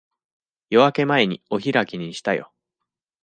[0.71, 2.51] 夜明け前にお開きにしたよ。